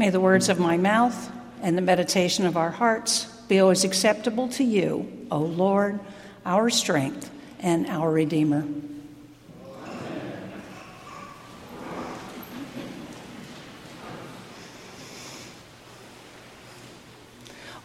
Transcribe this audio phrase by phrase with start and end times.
[0.00, 1.30] May the words of my mouth
[1.60, 6.00] and the meditation of our hearts be always acceptable to you, O Lord,
[6.46, 8.64] our strength and our Redeemer.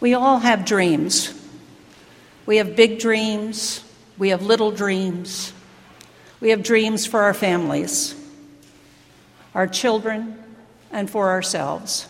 [0.00, 1.38] We all have dreams.
[2.46, 3.84] We have big dreams,
[4.16, 5.52] we have little dreams,
[6.40, 8.14] we have dreams for our families,
[9.54, 10.42] our children,
[10.96, 12.08] and for ourselves.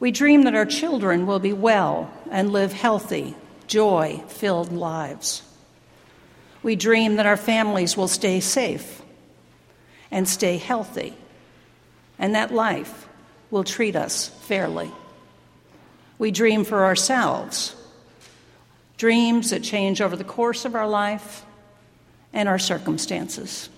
[0.00, 3.36] We dream that our children will be well and live healthy,
[3.68, 5.42] joy filled lives.
[6.64, 9.02] We dream that our families will stay safe
[10.10, 11.14] and stay healthy,
[12.18, 13.08] and that life
[13.52, 14.90] will treat us fairly.
[16.18, 17.76] We dream for ourselves,
[18.96, 21.44] dreams that change over the course of our life
[22.32, 23.68] and our circumstances.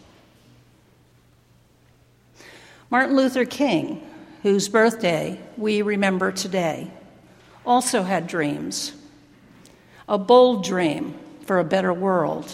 [2.90, 4.04] Martin Luther King,
[4.42, 6.90] whose birthday we remember today,
[7.64, 8.92] also had dreams.
[10.08, 11.14] A bold dream
[11.46, 12.52] for a better world,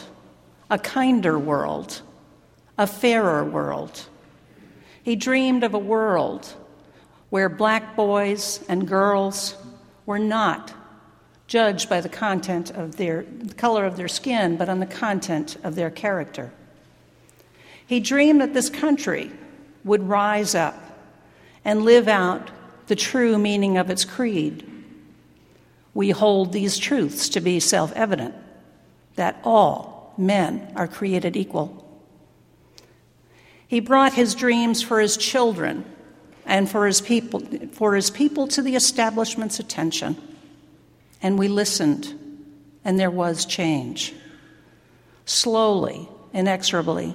[0.69, 2.03] a kinder world,
[2.77, 4.09] a fairer world.
[5.03, 6.53] He dreamed of a world
[7.31, 9.57] where black boys and girls
[10.05, 10.75] were not
[11.47, 15.57] judged by the content of their the color of their skin, but on the content
[15.65, 16.53] of their character.
[17.87, 19.31] He dreamed that this country
[19.87, 20.75] would rise up
[21.65, 22.51] and live out
[22.89, 24.71] the true meaning of its creed.
[25.95, 28.35] We hold these truths to be self evident
[29.15, 31.83] that all men are created equal.
[33.67, 35.85] He brought his dreams for his children
[36.45, 37.41] and for his people,
[37.73, 40.17] for his people to the establishment's attention.
[41.23, 42.13] And we listened,
[42.85, 44.15] and there was change.
[45.25, 47.15] Slowly, inexorably,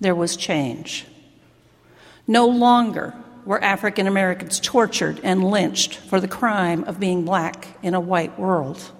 [0.00, 1.06] there was change.
[2.26, 7.94] No longer were African Americans tortured and lynched for the crime of being black in
[7.94, 8.90] a white world.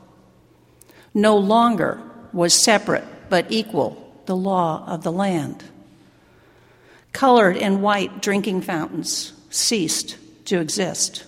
[1.12, 2.00] No longer
[2.32, 5.64] was separate but equal the law of the land.
[7.12, 11.24] Colored and white drinking fountains ceased to exist.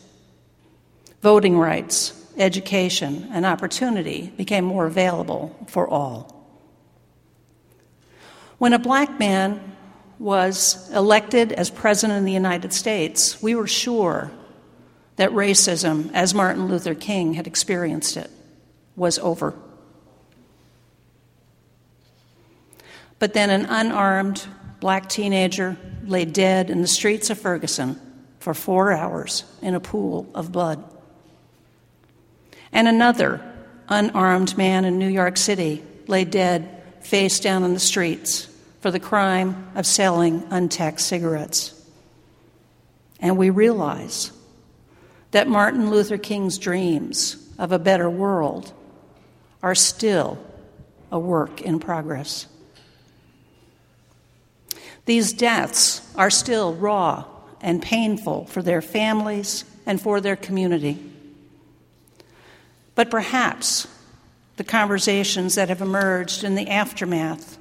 [1.22, 6.46] Voting rights, education, and opportunity became more available for all.
[8.58, 9.76] When a black man
[10.18, 14.30] was elected as President of the United States, we were sure
[15.16, 18.30] that racism, as Martin Luther King had experienced it,
[18.96, 19.54] was over.
[23.18, 24.46] But then an unarmed
[24.80, 28.00] black teenager lay dead in the streets of Ferguson
[28.38, 30.82] for four hours in a pool of blood.
[32.72, 33.40] And another
[33.88, 38.47] unarmed man in New York City lay dead face down in the streets
[38.80, 41.74] for the crime of selling untaxed cigarettes.
[43.20, 44.32] And we realize
[45.32, 48.72] that Martin Luther King's dreams of a better world
[49.62, 50.38] are still
[51.10, 52.46] a work in progress.
[55.04, 57.24] These deaths are still raw
[57.60, 60.98] and painful for their families and for their community.
[62.94, 63.88] But perhaps
[64.56, 67.57] the conversations that have emerged in the aftermath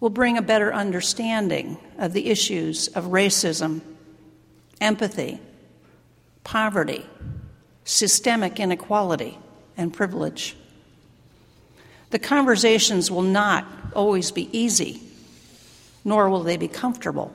[0.00, 3.80] will bring a better understanding of the issues of racism,
[4.80, 5.38] empathy,
[6.42, 7.04] poverty,
[7.84, 9.38] systemic inequality,
[9.76, 10.56] and privilege.
[12.10, 15.02] The conversations will not always be easy,
[16.04, 17.34] nor will they be comfortable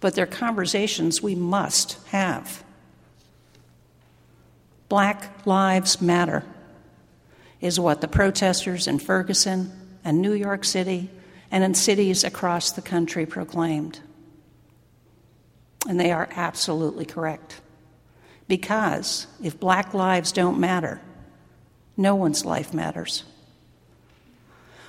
[0.00, 2.64] but they're conversations we must have.
[4.88, 6.42] Black Lives Matter
[7.60, 9.70] is what the protesters in Ferguson
[10.02, 11.10] and New York City
[11.50, 14.00] and in cities across the country proclaimed.
[15.88, 17.60] And they are absolutely correct.
[18.48, 21.00] Because if black lives don't matter,
[21.96, 23.24] no one's life matters.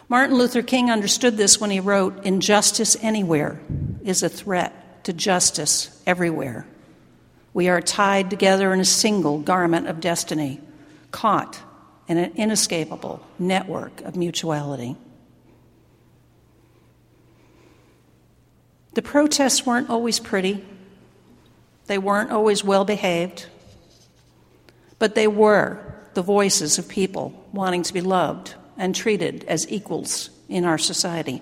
[0.10, 3.62] Martin Luther King understood this when he wrote Injustice anywhere
[4.04, 6.66] is a threat to justice everywhere.
[7.54, 10.60] We are tied together in a single garment of destiny,
[11.12, 11.60] caught
[12.08, 14.98] in an inescapable network of mutuality.
[18.94, 20.66] The protests weren't always pretty,
[21.88, 23.48] they weren't always well behaved,
[25.00, 25.80] but they were
[26.14, 31.42] the voices of people wanting to be loved and treated as equals in our society.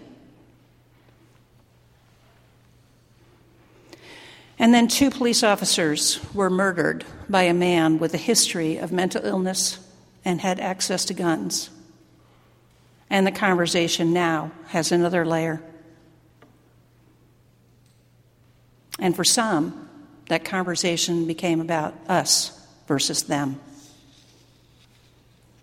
[4.59, 9.25] And then two police officers were murdered by a man with a history of mental
[9.25, 9.79] illness
[10.25, 11.69] and had access to guns.
[13.09, 15.61] And the conversation now has another layer.
[18.99, 19.89] And for some,
[20.27, 22.55] that conversation became about us
[22.87, 23.59] versus them.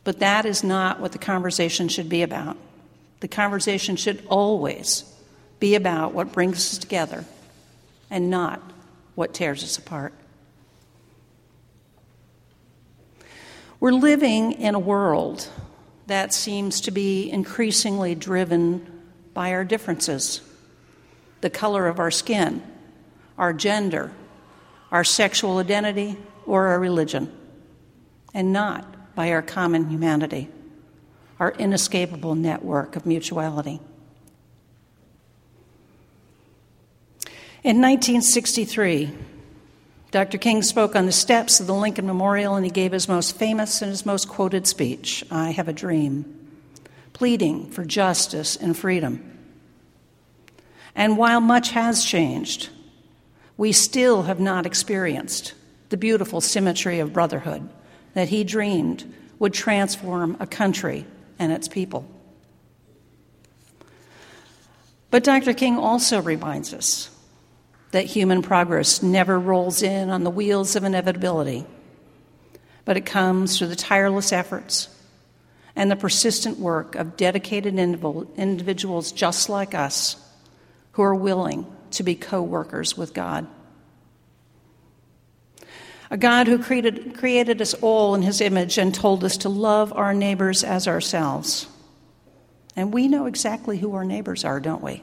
[0.04, 2.56] But that is not what the conversation should be about.
[3.20, 5.04] The conversation should always
[5.58, 7.24] be about what brings us together
[8.10, 8.60] and not
[9.14, 10.12] what tears us apart.
[13.80, 15.48] We're living in a world
[16.06, 19.02] that seems to be increasingly driven
[19.34, 20.40] by our differences
[21.42, 22.62] the color of our skin,
[23.38, 24.12] our gender,
[24.90, 26.16] our sexual identity,
[26.46, 27.32] or our religion,
[28.34, 30.48] and not by our common humanity,
[31.38, 33.80] our inescapable network of mutuality.
[37.64, 39.10] In 1963,
[40.12, 40.38] Dr.
[40.38, 43.82] King spoke on the steps of the Lincoln Memorial and he gave his most famous
[43.82, 46.48] and his most quoted speech I Have a Dream,
[47.12, 49.36] pleading for justice and freedom.
[50.94, 52.70] And while much has changed,
[53.56, 55.54] we still have not experienced
[55.88, 57.68] the beautiful symmetry of brotherhood
[58.14, 61.06] that he dreamed would transform a country
[61.38, 62.08] and its people.
[65.10, 65.54] But Dr.
[65.54, 67.10] King also reminds us
[67.92, 71.64] that human progress never rolls in on the wheels of inevitability,
[72.84, 74.88] but it comes through the tireless efforts
[75.76, 80.16] and the persistent work of dedicated individuals just like us
[80.92, 83.46] who are willing to be co workers with God.
[86.10, 89.92] A God who created, created us all in his image and told us to love
[89.92, 91.66] our neighbors as ourselves.
[92.76, 95.02] And we know exactly who our neighbors are, don't we?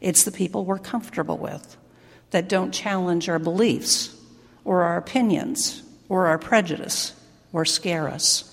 [0.00, 1.76] It's the people we're comfortable with
[2.30, 4.14] that don't challenge our beliefs
[4.64, 7.12] or our opinions or our prejudice
[7.52, 8.52] or scare us.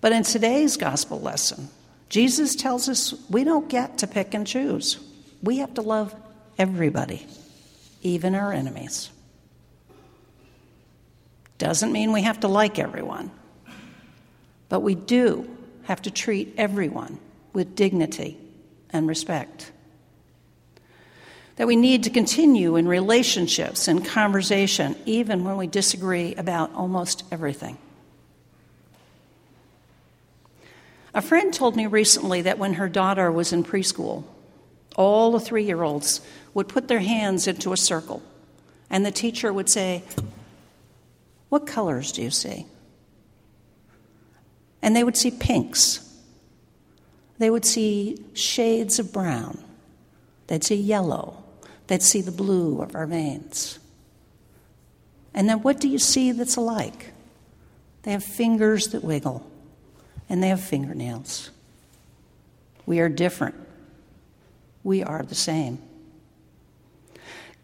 [0.00, 1.68] But in today's gospel lesson,
[2.08, 4.98] Jesus tells us we don't get to pick and choose.
[5.42, 6.14] We have to love
[6.58, 7.26] everybody,
[8.02, 9.10] even our enemies.
[11.58, 13.30] Doesn't mean we have to like everyone,
[14.68, 15.48] but we do
[15.84, 17.18] have to treat everyone
[17.52, 18.38] with dignity
[18.90, 19.72] and respect
[21.60, 27.22] that we need to continue in relationships and conversation, even when we disagree about almost
[27.30, 27.76] everything.
[31.12, 34.24] A friend told me recently that when her daughter was in preschool,
[35.00, 36.20] all the three year olds
[36.54, 38.22] would put their hands into a circle,
[38.90, 40.02] and the teacher would say,
[41.48, 42.66] What colors do you see?
[44.82, 46.06] And they would see pinks.
[47.38, 49.62] They would see shades of brown.
[50.46, 51.40] They'd see yellow
[51.90, 53.80] They'd see the blue of our veins.
[55.34, 57.12] And then what do you see that's alike?
[58.04, 59.44] They have fingers that wiggle,
[60.28, 61.50] and they have fingernails.
[62.86, 63.56] We are different.
[64.82, 65.78] We are the same.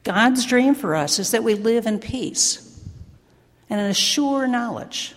[0.04, 2.62] God's dream for us is that we live in peace
[3.68, 5.14] and in a sure knowledge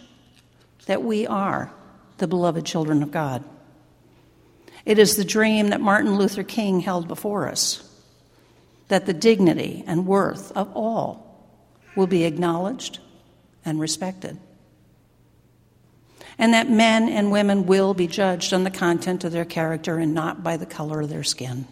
[0.88, 1.72] that we are
[2.18, 3.44] the beloved children of God.
[4.86, 7.88] It is the dream that Martin Luther King held before us
[8.88, 11.48] that the dignity and worth of all
[11.96, 13.00] will be acknowledged
[13.64, 14.40] and respected.
[16.40, 20.14] And that men and women will be judged on the content of their character and
[20.14, 21.68] not by the color of their skin.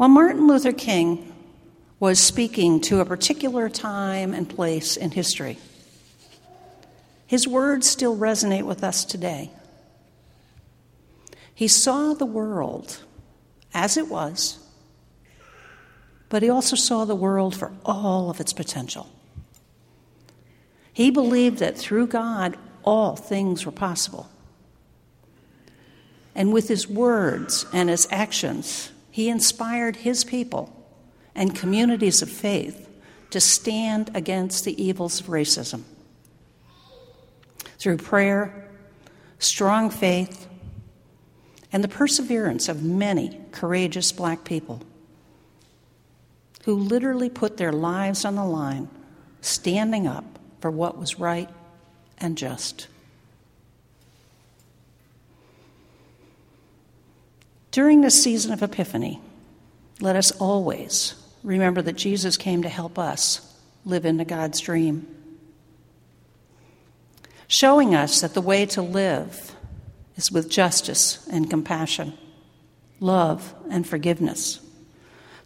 [0.00, 1.30] While Martin Luther King
[1.98, 5.58] was speaking to a particular time and place in history,
[7.26, 9.50] his words still resonate with us today.
[11.54, 13.02] He saw the world
[13.74, 14.58] as it was,
[16.30, 19.06] but he also saw the world for all of its potential.
[20.94, 24.30] He believed that through God, all things were possible.
[26.34, 30.74] And with his words and his actions, he inspired his people
[31.34, 32.88] and communities of faith
[33.30, 35.82] to stand against the evils of racism.
[37.78, 38.68] Through prayer,
[39.38, 40.48] strong faith,
[41.72, 44.82] and the perseverance of many courageous black people
[46.64, 48.88] who literally put their lives on the line,
[49.40, 51.48] standing up for what was right
[52.18, 52.88] and just.
[57.70, 59.20] During this season of Epiphany,
[60.00, 65.06] let us always remember that Jesus came to help us live into God's dream,
[67.46, 69.54] showing us that the way to live
[70.16, 72.14] is with justice and compassion,
[72.98, 74.60] love and forgiveness,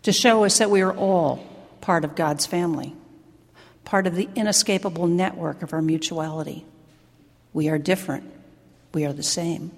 [0.03, 1.47] to show us that we are all
[1.83, 2.95] part of God's family,
[3.85, 6.65] part of the inescapable network of our mutuality.
[7.53, 8.33] We are different,
[8.95, 9.73] we are the same.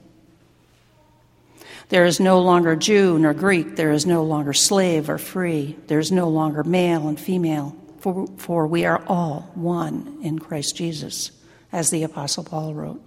[1.89, 6.01] There is no longer Jew nor Greek, there is no longer slave or free, there
[6.01, 11.31] is no longer male and female, for, for we are all one in Christ Jesus,
[11.71, 13.03] as the Apostle Paul wrote.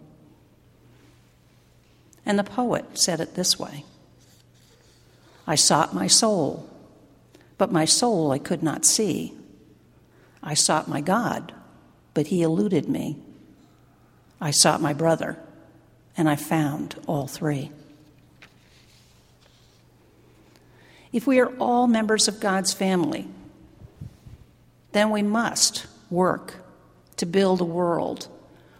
[2.26, 3.84] And the poet said it this way
[5.46, 6.70] I sought my soul,
[7.58, 9.34] but my soul I could not see.
[10.42, 11.54] I sought my God,
[12.14, 13.18] but he eluded me.
[14.40, 15.38] I sought my brother,
[16.16, 17.72] and I found all three.
[21.12, 23.28] If we are all members of God's family,
[24.92, 26.56] then we must work
[27.18, 28.28] to build a world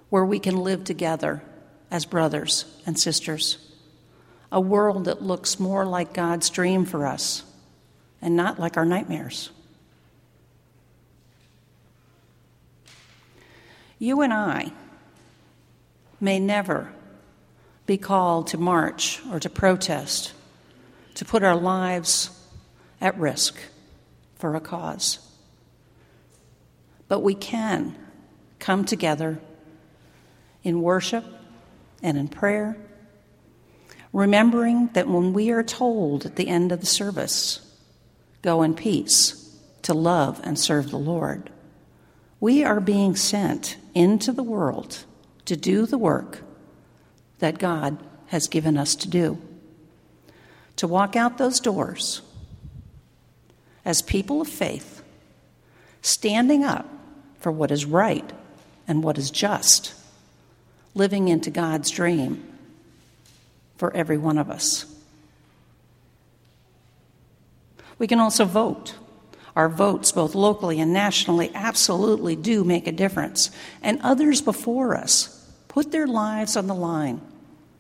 [0.10, 1.42] where we can live together
[1.92, 3.58] as brothers and sisters.
[4.52, 7.44] A world that looks more like God's dream for us
[8.22, 9.52] and not like our nightmares.
[14.00, 14.72] You and I
[16.22, 16.92] may never
[17.86, 20.34] be called to march or to protest
[21.16, 22.30] to put our lives
[23.02, 23.58] at risk
[24.36, 25.20] for a cause.
[27.08, 27.98] But we can
[28.60, 29.40] come together
[30.64, 31.26] in worship
[32.02, 32.78] and in prayer,
[34.14, 37.62] remembering that when we are told at the end of the service,
[38.42, 41.50] go in peace to love and serve the Lord,
[42.40, 45.06] we are being sent into the world
[45.46, 46.42] to do the work
[47.40, 47.98] that God
[48.28, 49.42] has given us to do
[50.80, 52.22] to walk out those doors
[53.84, 55.04] as people of faith,
[56.02, 56.88] standing up
[57.40, 58.32] for what is right
[58.88, 59.94] and what is just,
[60.96, 62.42] living into God's dream
[63.76, 64.86] for every one of us.
[67.98, 68.96] We can also vote.
[69.58, 73.52] Our votes, both locally and nationally, absolutely do make a difference.
[73.84, 77.20] And others before us put their lives on the line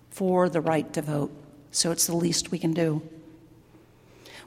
[0.10, 1.32] for the right to vote
[1.71, 3.01] so it's the least we can do.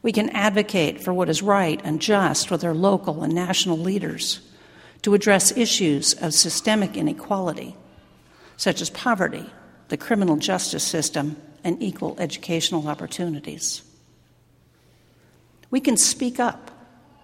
[0.03, 4.41] We can advocate for what is right and just with our local and national leaders
[5.03, 7.77] to address issues of systemic inequality,
[8.57, 9.49] such as poverty,
[9.89, 13.83] the criminal justice system, and equal educational opportunities.
[15.71, 16.71] We can speak up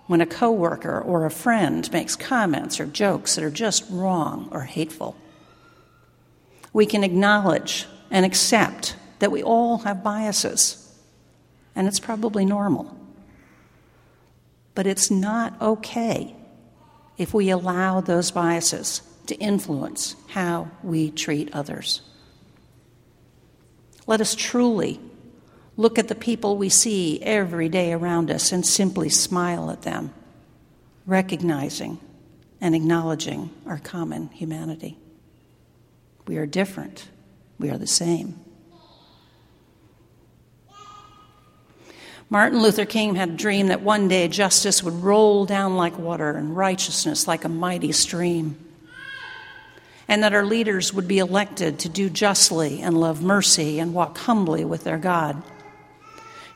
[0.07, 4.63] when a coworker or a friend makes comments or jokes that are just wrong or
[4.63, 5.17] hateful.
[6.73, 10.85] We can acknowledge and accept that we all have biases,
[11.75, 12.97] and it's probably normal.
[14.75, 16.35] But it's not okay
[17.17, 22.01] if we allow those biases to influence how we treat others.
[24.07, 25.01] Let us truly
[25.77, 30.15] look at the people we see every day around us and simply smile at them,
[31.07, 31.99] recognizing
[32.61, 34.97] and acknowledging our common humanity.
[36.27, 37.09] We are different,
[37.59, 38.41] we are the same.
[42.31, 46.33] Martin Luther King had a dream that one day justice would roll down like water
[46.33, 48.59] and righteousness like a mighty stream,
[50.07, 54.19] and that our leaders would be elected to do justly and love mercy and walk
[54.19, 55.43] humbly with their God.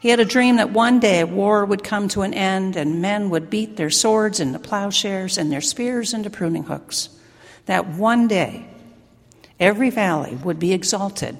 [0.00, 3.30] He had a dream that one day war would come to an end and men
[3.30, 7.08] would beat their swords into plowshares and their spears into pruning hooks.
[7.64, 8.66] That one day
[9.58, 11.38] every valley would be exalted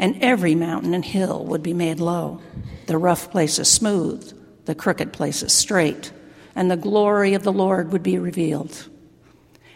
[0.00, 2.40] and every mountain and hill would be made low,
[2.86, 6.10] the rough places smooth, the crooked places straight,
[6.56, 8.88] and the glory of the Lord would be revealed.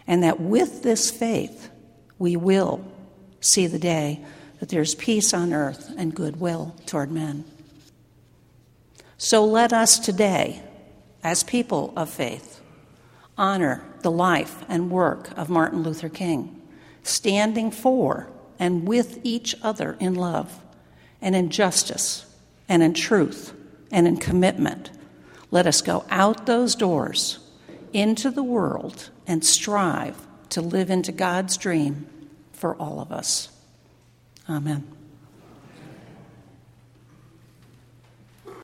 [0.07, 1.69] And that with this faith,
[2.17, 2.83] we will
[3.39, 4.25] see the day
[4.59, 7.45] that there's peace on earth and goodwill toward men.
[9.17, 10.61] So let us today,
[11.23, 12.61] as people of faith,
[13.37, 16.61] honor the life and work of Martin Luther King,
[17.03, 20.61] standing for and with each other in love
[21.21, 22.25] and in justice
[22.67, 23.53] and in truth
[23.91, 24.91] and in commitment.
[25.51, 27.39] Let us go out those doors
[27.93, 30.15] into the world and strive
[30.49, 32.07] to live into God's dream
[32.51, 33.49] for all of us.
[34.49, 34.85] Amen.